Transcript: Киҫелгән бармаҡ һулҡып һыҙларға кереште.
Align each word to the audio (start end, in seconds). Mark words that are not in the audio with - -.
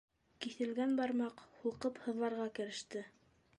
Киҫелгән 0.45 0.95
бармаҡ 1.01 1.45
һулҡып 1.59 2.01
һыҙларға 2.07 2.51
кереште. 2.59 3.07